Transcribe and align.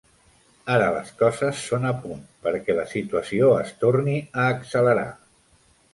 Ara 0.75 0.85
les 0.93 1.11
coses 1.19 1.59
són 1.65 1.85
a 1.89 1.91
punt 2.05 2.23
perquè 2.47 2.77
la 2.79 2.85
situació 2.97 3.53
es 3.61 3.73
torni 3.85 4.17
a 4.45 4.51
accelerar. 4.57 5.09